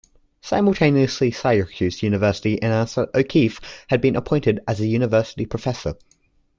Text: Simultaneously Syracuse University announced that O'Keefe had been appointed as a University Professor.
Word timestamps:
Simultaneously 0.41 1.29
Syracuse 1.29 2.01
University 2.01 2.57
announced 2.59 2.95
that 2.95 3.13
O'Keefe 3.13 3.61
had 3.89 4.01
been 4.01 4.15
appointed 4.15 4.59
as 4.67 4.79
a 4.79 4.87
University 4.87 5.45
Professor. 5.45 5.93